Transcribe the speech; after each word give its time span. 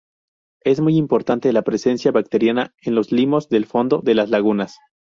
Es 0.63 0.79
muy 0.79 0.97
importante 0.97 1.53
la 1.53 1.61
presencia 1.61 2.11
bacteriana 2.11 2.73
en 2.81 2.95
los 2.95 3.11
limos 3.11 3.49
del 3.49 3.67
fondo 3.67 4.01
de 4.01 4.15
las 4.15 4.31
lagunas. 4.31 4.79